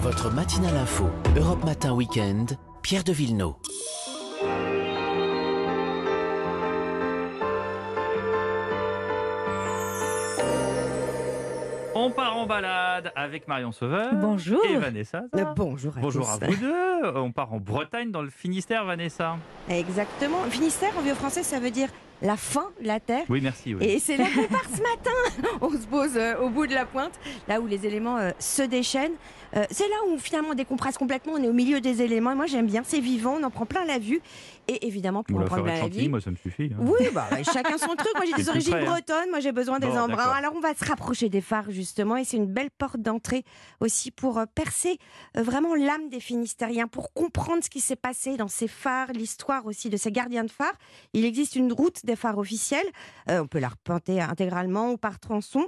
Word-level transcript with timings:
Votre 0.00 0.30
matinale 0.30 0.76
info, 0.76 1.04
Europe 1.36 1.64
Matin 1.64 1.92
Weekend, 1.94 2.56
Pierre 2.82 3.04
de 3.04 3.12
Villeneuve. 3.12 3.54
On 11.96 12.10
part 12.10 12.36
en 12.36 12.46
balade 12.46 13.12
avec 13.14 13.46
Marion 13.46 13.70
Sauveur. 13.72 14.12
Bonjour. 14.14 14.60
Et 14.66 14.76
Vanessa. 14.76 15.22
Euh, 15.36 15.44
bonjour 15.56 15.96
à 15.96 16.00
Bonjour 16.00 16.26
tous. 16.38 16.44
à 16.44 16.48
vous 16.48 16.56
deux. 16.56 17.12
On 17.18 17.30
part 17.30 17.52
en 17.52 17.58
Bretagne, 17.60 18.10
dans 18.10 18.22
le 18.22 18.30
Finistère, 18.30 18.84
Vanessa. 18.84 19.36
Exactement. 19.70 20.38
Finistère, 20.50 20.90
en 20.98 21.02
vieux 21.02 21.14
français, 21.14 21.42
ça 21.44 21.60
veut 21.60 21.70
dire 21.70 21.88
la 22.24 22.36
fin 22.36 22.70
de 22.80 22.86
la 22.86 22.98
terre. 23.00 23.24
Oui, 23.28 23.40
merci. 23.42 23.74
oui. 23.74 23.84
Et 23.84 23.98
c'est 23.98 24.16
là 24.16 24.24
qu'on 24.34 24.48
part 24.52 24.64
ce 24.64 24.80
matin. 24.82 25.48
On 25.60 25.70
se 25.70 25.86
pose 25.86 26.16
euh, 26.16 26.38
au 26.38 26.48
bout 26.48 26.66
de 26.66 26.74
la 26.74 26.86
pointe, 26.86 27.12
là 27.48 27.60
où 27.60 27.66
les 27.66 27.86
éléments 27.86 28.16
euh, 28.16 28.30
se 28.38 28.62
déchaînent. 28.62 29.12
Euh, 29.56 29.64
c'est 29.70 29.86
là 29.88 29.94
où 30.08 30.18
finalement 30.18 30.48
on 30.50 30.54
décompresse 30.54 30.98
complètement. 30.98 31.34
On 31.34 31.42
est 31.42 31.48
au 31.48 31.52
milieu 31.52 31.80
des 31.80 32.02
éléments. 32.02 32.32
Et 32.32 32.34
moi 32.34 32.46
j'aime 32.46 32.66
bien, 32.66 32.82
c'est 32.84 32.98
vivant, 32.98 33.36
on 33.40 33.44
en 33.44 33.50
prend 33.50 33.66
plein 33.66 33.84
la 33.84 33.98
vue. 34.00 34.20
Et 34.66 34.86
évidemment, 34.86 35.22
pour 35.22 35.38
en 35.38 35.44
prendre 35.44 35.62
plein 35.64 35.78
la 35.78 35.88
vue. 35.88 36.08
moi, 36.08 36.20
ça 36.22 36.30
me 36.30 36.36
suffit. 36.36 36.70
hein. 36.72 36.76
Oui, 36.80 37.08
bah, 37.12 37.28
chacun 37.42 37.76
son 37.76 37.94
truc. 37.94 38.10
Moi, 38.16 38.24
j'ai 38.26 38.32
des 38.42 38.48
origines 38.48 38.72
près, 38.72 38.82
hein. 38.86 38.90
bretonnes. 38.92 39.28
Moi, 39.30 39.40
j'ai 39.40 39.52
besoin 39.52 39.78
des 39.78 39.88
Bon, 39.88 39.98
embruns. 39.98 40.32
Alors, 40.34 40.54
on 40.56 40.60
va 40.60 40.74
se 40.74 40.84
rapprocher 40.86 41.28
des 41.28 41.42
phares, 41.42 41.70
justement. 41.70 42.16
Et 42.16 42.24
c'est 42.24 42.38
une 42.38 42.46
belle 42.46 42.70
porte 42.70 42.96
d'entrée 42.96 43.44
aussi 43.80 44.10
pour 44.10 44.42
percer 44.54 44.98
vraiment 45.34 45.74
l'âme 45.74 46.08
des 46.08 46.18
Finistériens, 46.20 46.88
pour 46.88 47.12
comprendre 47.12 47.62
ce 47.62 47.68
qui 47.68 47.80
s'est 47.80 47.94
passé 47.94 48.38
dans 48.38 48.48
ces 48.48 48.66
phares, 48.66 49.12
l'histoire 49.12 49.66
aussi 49.66 49.90
de 49.90 49.98
ces 49.98 50.10
gardiens 50.10 50.44
de 50.44 50.50
phares. 50.50 50.72
Il 51.12 51.26
existe 51.26 51.56
une 51.56 51.70
route 51.70 52.04
des 52.06 52.13
phares 52.16 52.38
officiels. 52.38 52.86
Euh, 53.30 53.42
on 53.42 53.46
peut 53.46 53.58
la 53.58 53.68
repenter 53.68 54.20
intégralement 54.20 54.92
ou 54.92 54.96
par 54.96 55.18
tronçon. 55.18 55.66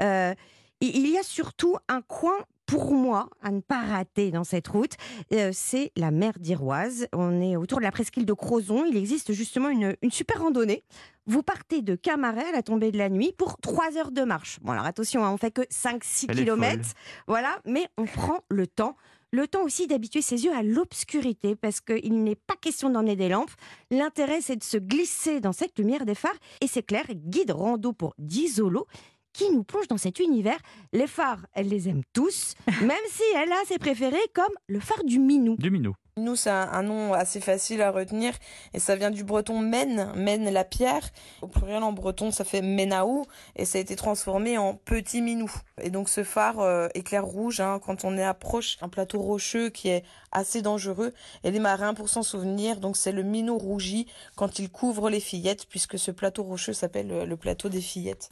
Euh, 0.00 0.34
il 0.80 1.08
y 1.08 1.16
a 1.16 1.22
surtout 1.22 1.76
un 1.88 2.02
coin 2.02 2.36
pour 2.66 2.92
moi, 2.92 3.30
à 3.42 3.52
ne 3.52 3.60
pas 3.60 3.80
rater 3.80 4.32
dans 4.32 4.44
cette 4.44 4.66
route, 4.66 4.94
euh, 5.32 5.50
c'est 5.52 5.92
la 5.96 6.10
mer 6.10 6.32
d'Iroise. 6.38 7.06
On 7.12 7.40
est 7.40 7.56
autour 7.56 7.78
de 7.78 7.84
la 7.84 7.92
presqu'île 7.92 8.26
de 8.26 8.32
Crozon. 8.32 8.84
Il 8.84 8.96
existe 8.96 9.32
justement 9.32 9.68
une, 9.68 9.96
une 10.02 10.10
super 10.10 10.42
randonnée. 10.42 10.82
Vous 11.26 11.42
partez 11.42 11.80
de 11.80 11.94
Camaret 11.94 12.48
à 12.48 12.52
la 12.52 12.62
tombée 12.62 12.90
de 12.90 12.98
la 12.98 13.08
nuit 13.08 13.32
pour 13.36 13.58
3 13.58 13.96
heures 13.96 14.10
de 14.10 14.22
marche. 14.22 14.58
Bon, 14.62 14.72
alors 14.72 14.84
attention, 14.84 15.24
hein, 15.24 15.30
on 15.32 15.36
fait 15.36 15.52
que 15.52 15.62
5-6 15.62 16.26
Elle 16.28 16.40
est 16.40 16.44
km. 16.44 16.90
Voilà, 17.28 17.58
mais 17.64 17.86
on 17.96 18.04
prend 18.04 18.40
le 18.48 18.66
temps. 18.66 18.96
Le 19.36 19.46
temps 19.46 19.64
aussi 19.64 19.86
d'habituer 19.86 20.22
ses 20.22 20.46
yeux 20.46 20.54
à 20.54 20.62
l'obscurité 20.62 21.56
parce 21.56 21.82
qu'il 21.82 22.24
n'est 22.24 22.36
pas 22.36 22.54
question 22.58 22.88
d'emmener 22.88 23.16
des 23.16 23.28
lampes. 23.28 23.50
L'intérêt, 23.90 24.40
c'est 24.40 24.56
de 24.56 24.62
se 24.62 24.78
glisser 24.78 25.40
dans 25.40 25.52
cette 25.52 25.78
lumière 25.78 26.06
des 26.06 26.14
phares. 26.14 26.38
Et 26.62 26.66
c'est 26.66 26.82
clair, 26.82 27.04
guide 27.12 27.50
rando 27.50 27.92
pour 27.92 28.14
10 28.16 28.54
Zolo 28.54 28.86
qui 29.34 29.50
nous 29.50 29.62
plonge 29.62 29.88
dans 29.88 29.98
cet 29.98 30.20
univers. 30.20 30.56
Les 30.94 31.06
phares, 31.06 31.44
elle 31.52 31.68
les 31.68 31.86
aime 31.90 32.00
tous, 32.14 32.54
même 32.80 32.96
si 33.10 33.24
elle 33.34 33.52
a 33.52 33.62
ses 33.66 33.76
préférés 33.76 34.16
comme 34.32 34.54
le 34.68 34.80
phare 34.80 35.04
du 35.04 35.18
Minou. 35.18 35.56
Du. 35.58 35.70
Nous, 36.18 36.34
c'est 36.34 36.48
un, 36.48 36.70
un 36.72 36.82
nom 36.82 37.12
assez 37.12 37.40
facile 37.40 37.82
à 37.82 37.90
retenir 37.90 38.32
et 38.72 38.78
ça 38.78 38.96
vient 38.96 39.10
du 39.10 39.22
breton 39.22 39.58
men, 39.60 40.14
men 40.16 40.48
la 40.50 40.64
pierre. 40.64 41.02
Au 41.42 41.46
pluriel 41.46 41.82
en 41.82 41.92
breton, 41.92 42.30
ça 42.30 42.42
fait 42.42 42.62
menaou 42.62 43.26
et 43.54 43.66
ça 43.66 43.76
a 43.76 43.82
été 43.82 43.96
transformé 43.96 44.56
en 44.56 44.72
petit 44.72 45.20
minou. 45.20 45.52
Et 45.82 45.90
donc 45.90 46.08
ce 46.08 46.24
phare 46.24 46.60
euh, 46.60 46.88
éclair 46.94 47.22
rouge 47.22 47.60
hein, 47.60 47.80
quand 47.84 48.04
on 48.06 48.16
est 48.16 48.24
approche 48.24 48.78
un 48.80 48.88
plateau 48.88 49.20
rocheux 49.20 49.68
qui 49.68 49.90
est 49.90 50.04
assez 50.32 50.62
dangereux. 50.62 51.12
Et 51.44 51.50
les 51.50 51.58
marins, 51.58 51.92
pour 51.92 52.08
s'en 52.08 52.22
souvenir, 52.22 52.80
donc 52.80 52.96
c'est 52.96 53.12
le 53.12 53.22
minot 53.22 53.58
rougi 53.58 54.06
quand 54.36 54.58
il 54.58 54.70
couvre 54.70 55.10
les 55.10 55.20
fillettes 55.20 55.66
puisque 55.68 55.98
ce 55.98 56.10
plateau 56.10 56.44
rocheux 56.44 56.72
s'appelle 56.72 57.12
euh, 57.12 57.26
le 57.26 57.36
plateau 57.36 57.68
des 57.68 57.82
fillettes. 57.82 58.30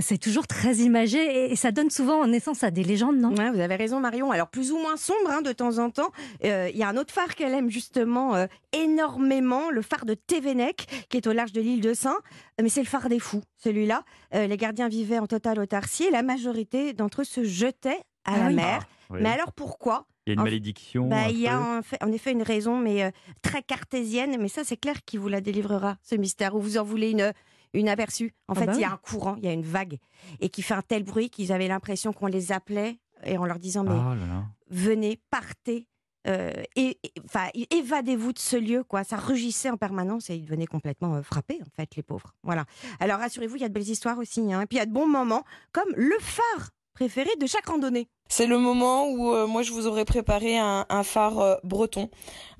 C'est 0.00 0.18
toujours 0.18 0.46
très 0.46 0.76
imagé 0.76 1.18
et- 1.18 1.52
et 1.52 1.56
ça 1.56 1.72
donne 1.72 1.90
souvent 1.90 2.24
naissance 2.28 2.62
à 2.62 2.70
des 2.70 2.84
légendes, 2.84 3.16
non? 3.18 3.34
Ouais, 3.34 3.50
vous 3.50 3.58
avez 3.58 3.74
raison 3.74 3.98
Marion. 3.98 4.30
Alors 4.30 4.46
plus 4.46 4.70
ou 4.70 4.78
moins 4.78 4.96
sombre 4.96 5.30
hein, 5.32 5.42
de 5.42 5.50
temps 5.50 5.78
en 5.78 5.90
temps. 5.90 6.12
Euh, 6.44 6.70
Il 6.72 6.78
y 6.78 6.84
a 6.84 6.88
un 6.88 6.96
autre 6.96 7.12
phare 7.12 7.23
qu'elle 7.34 7.54
aime 7.54 7.70
justement 7.70 8.34
euh, 8.34 8.46
énormément, 8.72 9.70
le 9.70 9.82
phare 9.82 10.04
de 10.04 10.14
Tévenec, 10.14 11.06
qui 11.08 11.16
est 11.16 11.26
au 11.26 11.32
large 11.32 11.52
de 11.52 11.60
l'île 11.60 11.80
de 11.80 11.94
Saint. 11.94 12.18
Mais 12.60 12.68
c'est 12.68 12.82
le 12.82 12.86
phare 12.86 13.08
des 13.08 13.18
fous, 13.20 13.42
celui-là. 13.56 14.04
Euh, 14.34 14.46
les 14.46 14.56
gardiens 14.56 14.88
vivaient 14.88 15.18
en 15.18 15.26
totale 15.26 15.58
autarcie 15.58 16.04
et 16.04 16.10
la 16.10 16.22
majorité 16.22 16.92
d'entre 16.92 17.22
eux 17.22 17.24
se 17.24 17.44
jetaient 17.44 18.00
à 18.24 18.34
Ah 18.34 18.38
la 18.38 18.46
oui. 18.48 18.54
mer. 18.54 18.78
Ah, 18.82 18.86
oui. 19.10 19.18
Mais 19.22 19.30
alors 19.30 19.52
pourquoi? 19.52 20.06
Il 20.26 20.30
y 20.30 20.32
a 20.32 20.34
une 20.34 20.40
en- 20.40 20.44
malédiction. 20.44 21.08
Bah, 21.08 21.28
il 21.28 21.38
y 21.38 21.48
a 21.48 21.60
en, 21.60 21.82
fait- 21.82 22.02
en 22.02 22.10
effet 22.12 22.32
une 22.32 22.42
raison, 22.42 22.78
mais 22.78 23.02
euh, 23.04 23.10
très 23.42 23.62
cartésienne. 23.62 24.36
Mais 24.40 24.48
ça, 24.48 24.62
c'est 24.64 24.76
clair 24.78 25.04
qui 25.04 25.16
vous 25.18 25.28
la 25.28 25.40
délivrera, 25.40 25.96
ce 26.02 26.14
mystère. 26.14 26.54
Ou 26.54 26.60
vous 26.60 26.78
en 26.78 26.84
voulez 26.84 27.10
une, 27.10 27.32
une 27.74 27.88
aperçue? 27.88 28.32
En 28.48 28.54
Ah 28.54 28.60
fait, 28.60 28.66
bah 28.66 28.72
il 28.76 28.80
y 28.80 28.84
a 28.84 28.92
un 28.92 28.96
courant, 28.96 29.34
il 29.36 29.44
y 29.44 29.48
a 29.48 29.52
une 29.52 29.62
vague, 29.64 29.98
et 30.40 30.48
qui 30.48 30.62
fait 30.62 30.74
un 30.74 30.82
tel 30.82 31.02
bruit 31.04 31.28
qu'ils 31.28 31.52
avaient 31.52 31.68
l'impression 31.68 32.12
qu'on 32.14 32.26
les 32.28 32.52
appelait, 32.52 32.98
et 33.24 33.36
en 33.36 33.44
leur 33.44 33.58
disant, 33.58 33.82
mais 33.84 33.90
là 33.90 34.14
là. 34.14 34.44
venez, 34.70 35.18
partez. 35.30 35.86
Euh, 36.26 36.52
et, 36.76 36.98
enfin, 37.24 37.48
évadez-vous 37.70 38.32
de 38.32 38.38
ce 38.38 38.56
lieu, 38.56 38.84
quoi. 38.84 39.04
Ça 39.04 39.16
rugissait 39.16 39.70
en 39.70 39.76
permanence 39.76 40.30
et 40.30 40.36
ils 40.36 40.44
devenaient 40.44 40.66
complètement 40.66 41.16
euh, 41.16 41.22
frappés, 41.22 41.60
en 41.62 41.70
fait, 41.76 41.94
les 41.96 42.02
pauvres. 42.02 42.34
Voilà. 42.42 42.64
Alors, 43.00 43.18
rassurez-vous, 43.18 43.56
il 43.56 43.62
y 43.62 43.64
a 43.64 43.68
de 43.68 43.74
belles 43.74 43.88
histoires 43.88 44.18
aussi. 44.18 44.52
hein. 44.52 44.62
Et 44.62 44.66
puis, 44.66 44.76
il 44.76 44.80
y 44.80 44.82
a 44.82 44.86
de 44.86 44.92
bons 44.92 45.08
moments, 45.08 45.44
comme 45.72 45.92
le 45.96 46.16
phare 46.20 46.70
préféré 46.94 47.30
de 47.40 47.46
chaque 47.46 47.66
randonnée. 47.66 48.08
C'est 48.28 48.46
le 48.46 48.58
moment 48.58 49.06
où 49.08 49.32
euh, 49.32 49.46
moi 49.46 49.62
je 49.62 49.70
vous 49.72 49.86
aurais 49.86 50.04
préparé 50.06 50.58
un, 50.58 50.86
un 50.88 51.02
phare 51.02 51.38
euh, 51.40 51.54
breton 51.62 52.08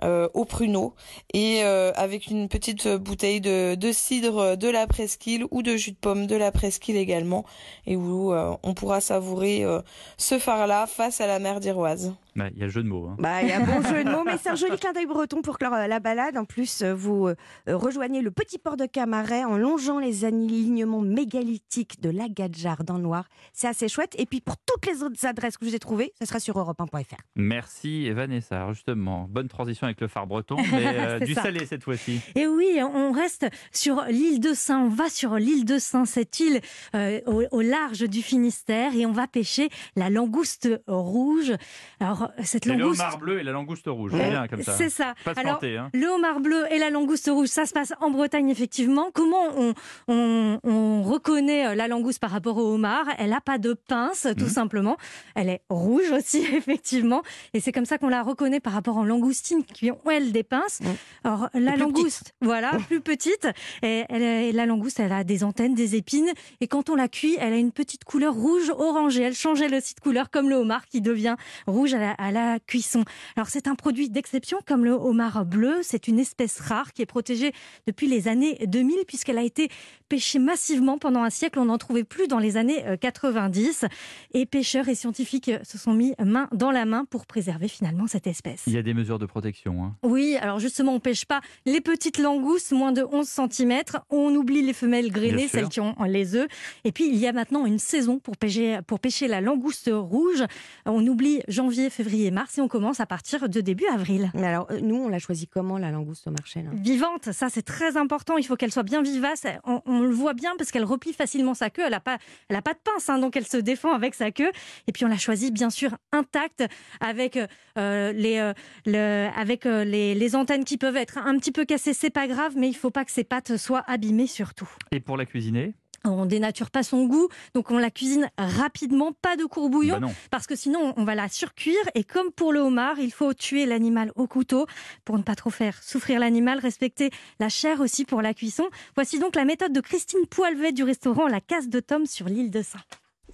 euh, 0.02 0.28
au 0.34 0.44
pruneau 0.44 0.94
et 1.32 1.64
euh, 1.64 1.90
avec 1.96 2.26
une 2.28 2.48
petite 2.48 2.86
bouteille 2.86 3.40
de, 3.40 3.74
de 3.74 3.90
cidre 3.90 4.56
de 4.56 4.68
la 4.68 4.86
presqu'île 4.86 5.46
ou 5.50 5.62
de 5.62 5.76
jus 5.76 5.92
de 5.92 5.96
pomme 5.96 6.26
de 6.26 6.36
la 6.36 6.52
presqu'île 6.52 6.96
également 6.96 7.44
et 7.86 7.96
où 7.96 8.32
euh, 8.32 8.54
on 8.62 8.74
pourra 8.74 9.00
savourer 9.00 9.64
euh, 9.64 9.80
ce 10.18 10.38
phare-là 10.38 10.86
face 10.86 11.20
à 11.20 11.26
la 11.26 11.38
mer 11.38 11.60
d'Iroise. 11.60 12.14
Ouais, 12.36 12.50
Il 12.52 12.58
y 12.58 12.62
a 12.62 12.66
le 12.66 12.70
jeu 12.72 12.82
de 12.82 12.88
mots. 12.88 13.06
hein. 13.08 13.16
Bah, 13.20 13.42
il 13.42 13.48
y 13.48 13.52
a 13.52 13.58
un 13.58 13.64
bon 13.64 13.80
jeu 13.80 14.02
de 14.02 14.10
mots, 14.10 14.24
mais 14.26 14.36
c'est 14.42 14.50
un 14.50 14.54
joli 14.56 14.76
clin 14.76 14.92
d'œil 14.92 15.06
breton 15.06 15.40
pour 15.40 15.56
clore 15.56 15.70
la 15.72 16.00
balade. 16.00 16.36
En 16.36 16.44
plus, 16.44 16.82
vous 16.82 17.28
rejoignez 17.68 18.22
le 18.22 18.32
petit 18.32 18.58
port 18.58 18.76
de 18.76 18.86
Camaret 18.86 19.44
en 19.44 19.56
longeant 19.56 20.00
les 20.00 20.24
alignements 20.24 21.00
mégalithiques 21.00 22.00
de 22.00 22.10
la 22.10 22.28
Gadjar 22.28 22.82
dans 22.82 22.96
le 22.96 23.04
noir. 23.04 23.28
C'est 23.52 23.68
assez 23.68 23.86
chouette. 23.88 24.14
Et 24.18 24.26
puis, 24.26 24.40
pour 24.40 24.56
toutes 24.56 24.84
les 24.86 25.04
autres 25.04 25.24
adresses 25.26 25.53
que 25.58 25.64
je 25.64 25.70
vous 25.70 25.76
ai 25.76 25.78
trouvées, 25.78 26.12
ça 26.18 26.26
sera 26.26 26.40
sur 26.40 26.56
europe1.fr. 26.56 27.16
Merci 27.36 28.10
Vanessa. 28.10 28.56
Alors, 28.56 28.72
justement, 28.74 29.26
bonne 29.30 29.48
transition 29.48 29.86
avec 29.86 30.00
le 30.00 30.08
phare 30.08 30.26
breton, 30.26 30.56
mais 30.72 30.86
euh, 30.98 31.18
du 31.20 31.34
ça. 31.34 31.42
salé 31.42 31.66
cette 31.66 31.84
fois-ci. 31.84 32.20
Et 32.34 32.46
oui, 32.46 32.78
on 32.82 33.12
reste 33.12 33.46
sur 33.72 34.02
l'île 34.08 34.40
de 34.40 34.52
Saint, 34.54 34.80
on 34.80 34.88
va 34.88 35.08
sur 35.08 35.34
l'île 35.36 35.64
de 35.64 35.78
Saint, 35.78 36.04
cette 36.04 36.38
île 36.40 36.60
euh, 36.94 37.20
au, 37.26 37.42
au 37.50 37.60
large 37.60 38.00
du 38.08 38.22
Finistère, 38.22 38.94
et 38.94 39.06
on 39.06 39.12
va 39.12 39.26
pêcher 39.26 39.68
la 39.96 40.10
langouste 40.10 40.68
rouge. 40.86 41.52
Alors, 42.00 42.30
cette 42.42 42.66
Et 42.66 42.70
le 42.70 42.76
langouste... 42.78 43.00
homard 43.00 43.18
bleu 43.18 43.40
et 43.40 43.42
la 43.42 43.52
langouste 43.52 43.86
rouge. 43.86 44.12
C'est 44.14 44.30
bien 44.30 44.48
comme 44.48 44.62
ça. 44.62 44.72
C'est 44.72 44.90
ça. 44.90 45.14
Pas 45.24 45.32
Alors, 45.36 45.58
planter, 45.58 45.76
hein. 45.78 45.90
Le 45.94 46.06
homard 46.08 46.40
bleu 46.40 46.64
et 46.72 46.78
la 46.78 46.90
langouste 46.90 47.28
rouge, 47.32 47.48
ça 47.48 47.66
se 47.66 47.72
passe 47.72 47.92
en 48.00 48.10
Bretagne 48.10 48.48
effectivement. 48.50 49.10
Comment 49.14 49.46
on, 49.56 49.74
on- 50.08 50.58
on 50.64 51.02
reconnaît 51.02 51.66
euh, 51.68 51.74
la 51.74 51.88
langouste 51.88 52.20
par 52.20 52.30
rapport 52.30 52.56
au 52.56 52.74
homard? 52.74 53.06
Elle 53.18 53.30
n'a 53.30 53.40
pas 53.40 53.58
de 53.58 53.74
pince, 53.74 54.26
tout 54.36 54.44
Mhm. 54.44 54.50
simplement. 54.50 54.96
Elle 55.34 55.43
est 55.48 55.62
rouge 55.68 56.10
aussi, 56.10 56.38
effectivement. 56.54 57.22
Et 57.52 57.60
c'est 57.60 57.72
comme 57.72 57.84
ça 57.84 57.98
qu'on 57.98 58.08
la 58.08 58.22
reconnaît 58.22 58.60
par 58.60 58.72
rapport 58.72 58.96
aux 58.96 59.04
langoustines 59.04 59.64
qui 59.64 59.90
ont, 59.90 59.98
elles, 60.10 60.32
des 60.32 60.42
pinces. 60.42 60.80
Alors, 61.24 61.48
la 61.54 61.76
langouste, 61.76 62.34
voilà, 62.40 62.72
plus 62.88 63.00
petite. 63.00 63.48
Et, 63.82 64.04
elle 64.08 64.54
la 64.54 64.66
langouste, 64.66 65.00
elle 65.00 65.12
a 65.12 65.24
des 65.24 65.44
antennes, 65.44 65.74
des 65.74 65.96
épines. 65.96 66.30
Et 66.60 66.68
quand 66.68 66.90
on 66.90 66.94
la 66.94 67.08
cuit, 67.08 67.36
elle 67.40 67.52
a 67.52 67.56
une 67.56 67.72
petite 67.72 68.04
couleur 68.04 68.34
rouge 68.34 68.70
orangée. 68.70 69.22
Elle 69.22 69.34
change 69.34 69.60
elle 69.62 69.74
aussi 69.74 69.94
de 69.94 70.00
couleur, 70.00 70.30
comme 70.30 70.48
le 70.48 70.56
homard 70.56 70.86
qui 70.86 71.00
devient 71.00 71.36
rouge 71.66 71.94
à 71.94 71.98
la, 71.98 72.10
à 72.12 72.30
la 72.30 72.58
cuisson. 72.60 73.04
Alors 73.36 73.48
c'est 73.48 73.68
un 73.68 73.74
produit 73.74 74.10
d'exception 74.10 74.58
comme 74.66 74.84
le 74.84 74.92
homard 74.92 75.44
bleu. 75.44 75.80
C'est 75.82 76.08
une 76.08 76.18
espèce 76.18 76.60
rare 76.60 76.92
qui 76.92 77.02
est 77.02 77.06
protégée 77.06 77.52
depuis 77.86 78.06
les 78.06 78.28
années 78.28 78.58
2000 78.66 79.04
puisqu'elle 79.06 79.38
a 79.38 79.42
été 79.42 79.68
pêchée 80.08 80.38
massivement 80.38 80.98
pendant 80.98 81.22
un 81.22 81.30
siècle. 81.30 81.58
On 81.58 81.66
n'en 81.66 81.78
trouvait 81.78 82.04
plus 82.04 82.28
dans 82.28 82.38
les 82.38 82.56
années 82.56 82.84
euh, 82.86 82.96
90. 82.96 83.84
Et 84.32 84.46
pêcheurs 84.46 84.88
et 84.88 84.94
scientifiques 84.94 85.33
euh, 85.48 85.58
se 85.62 85.78
sont 85.78 85.92
mis 85.92 86.14
main 86.24 86.48
dans 86.52 86.70
la 86.70 86.84
main 86.84 87.04
pour 87.04 87.26
préserver 87.26 87.68
finalement 87.68 88.06
cette 88.06 88.26
espèce. 88.26 88.62
Il 88.66 88.72
y 88.72 88.78
a 88.78 88.82
des 88.82 88.94
mesures 88.94 89.18
de 89.18 89.26
protection. 89.26 89.84
hein. 89.84 89.94
Oui, 90.02 90.36
alors 90.40 90.58
justement, 90.58 90.94
on 90.94 91.00
pêche 91.00 91.24
pas 91.24 91.40
les 91.66 91.80
petites 91.80 92.18
langoustes, 92.18 92.72
moins 92.72 92.92
de 92.92 93.02
11 93.10 93.26
cm. 93.26 93.80
On 94.10 94.34
oublie 94.34 94.62
les 94.62 94.72
femelles 94.72 95.10
grainées, 95.10 95.48
celles 95.48 95.68
qui 95.68 95.80
ont 95.80 95.94
les 96.06 96.34
œufs. 96.36 96.48
Et 96.84 96.92
puis, 96.92 97.08
il 97.08 97.16
y 97.16 97.26
a 97.26 97.32
maintenant 97.32 97.66
une 97.66 97.78
saison 97.78 98.18
pour 98.18 98.36
pêcher, 98.36 98.78
pour 98.86 99.00
pêcher 99.00 99.28
la 99.28 99.40
langouste 99.40 99.90
rouge. 99.92 100.44
On 100.86 101.06
oublie 101.06 101.40
janvier, 101.48 101.90
février, 101.90 102.30
mars 102.30 102.58
et 102.58 102.60
on 102.60 102.68
commence 102.68 103.00
à 103.00 103.06
partir 103.06 103.48
de 103.48 103.60
début 103.60 103.86
avril. 103.86 104.30
Mais 104.34 104.46
alors, 104.46 104.66
euh, 104.70 104.80
nous, 104.80 104.96
on 104.96 105.08
l'a 105.08 105.18
choisi 105.18 105.46
comment, 105.46 105.78
la 105.78 105.90
langouste 105.90 106.26
au 106.26 106.30
marché 106.30 106.62
là? 106.62 106.70
Vivante, 106.74 107.32
ça 107.32 107.48
c'est 107.48 107.62
très 107.62 107.96
important. 107.96 108.36
Il 108.36 108.44
faut 108.44 108.56
qu'elle 108.56 108.72
soit 108.72 108.82
bien 108.82 109.02
vivace. 109.02 109.44
On, 109.64 109.80
on 109.86 110.00
le 110.00 110.10
voit 110.10 110.34
bien 110.34 110.52
parce 110.58 110.70
qu'elle 110.70 110.84
replie 110.84 111.12
facilement 111.12 111.54
sa 111.54 111.70
queue. 111.70 111.82
Elle 111.84 111.90
n'a 111.92 112.00
pas, 112.00 112.18
elle 112.48 112.56
a 112.56 112.62
pas 112.62 112.72
de 112.74 112.78
pince, 112.82 113.08
hein, 113.08 113.18
donc 113.18 113.36
elle 113.36 113.46
se 113.46 113.56
défend 113.56 113.92
avec 113.92 114.14
sa 114.14 114.30
queue. 114.30 114.50
Et 114.86 114.92
puis 114.92 115.04
on 115.04 115.08
l'a 115.08 115.16
choisie 115.24 115.50
bien 115.50 115.70
sûr 115.70 115.90
intacte 116.12 116.62
avec 117.00 117.38
euh, 117.78 118.12
les, 118.12 118.38
euh, 118.38 118.52
le- 118.86 119.28
avec 119.36 119.64
euh, 119.66 119.84
les, 119.84 120.14
les 120.14 120.36
antennes 120.36 120.64
qui 120.64 120.76
peuvent 120.78 120.96
être 120.96 121.18
un 121.18 121.36
petit 121.38 121.52
peu 121.52 121.64
cassées. 121.64 121.94
C'est 121.94 122.10
pas 122.10 122.26
grave, 122.28 122.52
mais 122.56 122.68
il 122.68 122.74
faut 122.74 122.90
pas 122.90 123.04
que 123.04 123.10
ses 123.10 123.24
pattes 123.24 123.56
soient 123.56 123.84
abîmées 123.86 124.26
surtout. 124.26 124.68
Et 124.92 125.00
pour 125.00 125.16
la 125.16 125.26
cuisiner? 125.26 125.74
On 126.06 126.26
dénature 126.26 126.70
pas 126.70 126.82
son 126.82 127.06
goût, 127.06 127.28
donc 127.54 127.70
on 127.70 127.78
la 127.78 127.90
cuisine 127.90 128.28
rapidement, 128.36 129.12
pas 129.22 129.36
de 129.36 129.44
courbouillon, 129.46 130.00
Bah 130.00 130.08
parce 130.30 130.46
que 130.46 130.54
sinon 130.54 130.92
on 130.98 131.04
va 131.04 131.14
la 131.14 131.30
surcuire. 131.30 131.80
Et 131.94 132.04
comme 132.04 132.30
pour 132.30 132.52
le 132.52 132.60
homard, 132.60 132.98
il 132.98 133.10
faut 133.10 133.32
tuer 133.32 133.64
l'animal 133.64 134.12
au 134.14 134.26
couteau 134.26 134.66
pour 135.06 135.16
ne 135.16 135.22
pas 135.22 135.34
trop 135.34 135.48
faire 135.48 135.82
souffrir 135.82 136.20
l'animal, 136.20 136.58
respecter 136.58 137.08
la 137.40 137.48
chair 137.48 137.80
aussi 137.80 138.04
pour 138.04 138.20
la 138.20 138.34
cuisson. 138.34 138.64
Voici 138.96 139.18
donc 139.18 139.34
la 139.34 139.46
méthode 139.46 139.72
de 139.72 139.80
Christine 139.80 140.26
Poilvet 140.28 140.72
du 140.72 140.82
restaurant 140.82 141.26
La 141.26 141.40
Case 141.40 141.70
de 141.70 141.80
Tom 141.80 142.04
sur 142.04 142.26
l'île 142.28 142.50
de 142.50 142.60
Saint. 142.60 142.80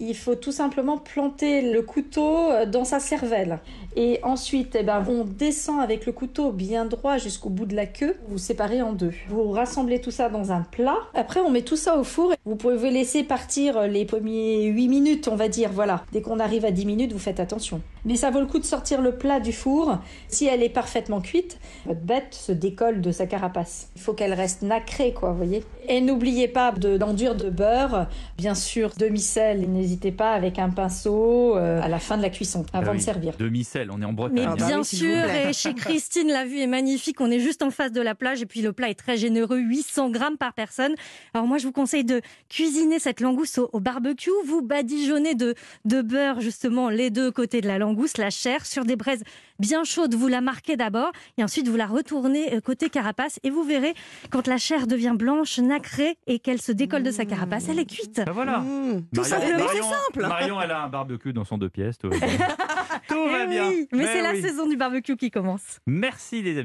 Il 0.03 0.15
faut 0.15 0.33
tout 0.35 0.51
simplement 0.51 0.97
planter 0.97 1.61
le 1.61 1.81
couteau 1.83 2.49
euh, 2.49 2.65
dans 2.65 2.83
sa 2.85 2.99
cervelle. 2.99 3.59
Et 3.95 4.19
ensuite, 4.23 4.75
eh 4.79 4.83
ben, 4.83 5.05
on 5.07 5.25
descend 5.25 5.79
avec 5.79 6.05
le 6.05 6.11
couteau 6.11 6.51
bien 6.51 6.85
droit 6.85 7.17
jusqu'au 7.17 7.49
bout 7.49 7.65
de 7.65 7.75
la 7.75 7.85
queue. 7.85 8.15
Vous 8.29 8.37
séparez 8.39 8.81
en 8.81 8.93
deux. 8.93 9.11
Vous 9.29 9.51
rassemblez 9.51 10.01
tout 10.01 10.09
ça 10.11 10.29
dans 10.29 10.51
un 10.51 10.61
plat. 10.61 10.95
Après, 11.13 11.39
on 11.41 11.51
met 11.51 11.61
tout 11.61 11.75
ça 11.75 11.97
au 11.97 12.03
four. 12.03 12.33
Vous 12.45 12.55
pouvez 12.55 12.89
laisser 12.89 13.23
partir 13.23 13.87
les 13.87 14.05
premiers 14.05 14.63
8 14.65 14.87
minutes, 14.87 15.27
on 15.27 15.35
va 15.35 15.49
dire. 15.49 15.69
Voilà. 15.73 16.03
Dès 16.13 16.21
qu'on 16.21 16.39
arrive 16.39 16.65
à 16.65 16.71
10 16.71 16.85
minutes, 16.85 17.11
vous 17.13 17.19
faites 17.19 17.39
attention. 17.39 17.81
Mais 18.05 18.15
ça 18.15 18.31
vaut 18.31 18.39
le 18.39 18.47
coup 18.47 18.59
de 18.59 18.65
sortir 18.65 19.01
le 19.01 19.11
plat 19.11 19.39
du 19.39 19.53
four. 19.53 19.97
Si 20.27 20.45
elle 20.47 20.63
est 20.63 20.69
parfaitement 20.69 21.21
cuite, 21.21 21.59
votre 21.85 21.99
bête 22.01 22.33
se 22.33 22.51
décolle 22.51 23.01
de 23.01 23.11
sa 23.11 23.27
carapace. 23.27 23.89
Il 23.95 24.01
faut 24.01 24.13
qu'elle 24.13 24.33
reste 24.33 24.63
nacrée, 24.63 25.13
quoi, 25.13 25.31
vous 25.31 25.37
voyez. 25.37 25.63
Et 25.87 26.01
n'oubliez 26.01 26.47
pas 26.47 26.71
de- 26.71 26.97
de 26.97 27.49
beurre. 27.49 28.07
Bien 28.37 28.55
sûr, 28.55 28.91
demi-sel. 28.97 29.67
Pas 30.11 30.33
avec 30.33 30.57
un 30.59 30.69
pinceau 30.69 31.55
euh, 31.57 31.81
à 31.81 31.87
la 31.87 31.99
fin 31.99 32.17
de 32.17 32.21
la 32.21 32.29
cuisson, 32.29 32.65
avant 32.73 32.87
Ah 32.89 32.91
oui, 32.91 32.97
de 32.97 33.03
servir. 33.03 33.33
Demi-sel, 33.37 33.89
on 33.91 34.01
est 34.01 34.05
en 34.05 34.13
Bretagne. 34.13 34.35
Mais 34.39 34.45
hein. 34.45 34.55
bah 34.57 34.67
bien 34.67 34.79
oui, 34.79 34.85
sûr, 34.85 35.07
et 35.07 35.53
chez 35.53 35.73
Christine, 35.73 36.27
la 36.29 36.45
vue 36.45 36.59
est 36.59 36.67
magnifique. 36.67 37.19
On 37.21 37.29
est 37.29 37.39
juste 37.39 37.61
en 37.63 37.71
face 37.71 37.91
de 37.91 38.01
la 38.01 38.15
plage 38.15 38.41
et 38.41 38.45
puis 38.45 38.61
le 38.61 38.73
plat 38.73 38.89
est 38.89 38.95
très 38.95 39.17
généreux, 39.17 39.57
800 39.59 40.09
grammes 40.09 40.37
par 40.37 40.53
personne. 40.53 40.93
Alors 41.33 41.47
moi, 41.47 41.57
je 41.57 41.65
vous 41.65 41.71
conseille 41.71 42.03
de 42.05 42.21
cuisiner 42.49 42.99
cette 42.99 43.19
langouste 43.21 43.57
au, 43.59 43.69
au 43.73 43.79
barbecue. 43.79 44.29
Vous 44.45 44.61
badigeonnez 44.61 45.35
de, 45.35 45.55
de 45.85 46.01
beurre 46.01 46.41
justement 46.41 46.89
les 46.89 47.09
deux 47.09 47.31
côtés 47.31 47.61
de 47.61 47.67
la 47.67 47.77
langouste, 47.77 48.17
la 48.17 48.29
chair, 48.29 48.65
sur 48.65 48.85
des 48.85 48.95
braises 48.95 49.23
bien 49.59 49.83
chaudes. 49.83 50.15
Vous 50.15 50.27
la 50.27 50.41
marquez 50.41 50.75
d'abord 50.77 51.11
et 51.37 51.43
ensuite 51.43 51.67
vous 51.67 51.77
la 51.77 51.85
retournez 51.87 52.53
euh, 52.55 52.61
côté 52.61 52.89
carapace 52.89 53.39
et 53.43 53.49
vous 53.49 53.63
verrez 53.63 53.93
quand 54.29 54.47
la 54.47 54.57
chair 54.57 54.87
devient 54.87 55.13
blanche, 55.15 55.59
nacrée 55.59 56.17
et 56.27 56.39
qu'elle 56.39 56.61
se 56.61 56.71
décolle 56.71 57.03
de 57.03 57.11
sa 57.11 57.25
carapace, 57.25 57.65
elle 57.69 57.79
est 57.79 57.85
cuite. 57.85 58.21
Bah 58.25 58.31
voilà. 58.31 58.59
Mmh, 58.59 59.01
tout 59.13 59.21
Marion- 59.21 59.23
simplement, 59.23 59.65
Marion- 59.79 59.91
simple. 60.05 60.27
Marion, 60.27 60.61
elle 60.61 60.71
a 60.71 60.83
un 60.83 60.87
barbecue 60.89 61.33
dans 61.33 61.43
son 61.45 61.57
deux 61.57 61.69
pièces. 61.69 61.97
Tout 61.97 62.09
va 62.09 62.17
bien. 62.27 62.47
Tout 63.07 63.25
va 63.29 63.43
Eh 63.43 63.47
bien. 63.47 63.69
oui, 63.69 63.87
mais 63.91 63.99
Ben 63.99 64.07
c'est 64.11 64.21
la 64.21 64.35
saison 64.41 64.67
du 64.67 64.77
barbecue 64.77 65.15
qui 65.17 65.31
commence. 65.31 65.79
Merci 65.87 66.41
les 66.41 66.51
amis. 66.51 66.57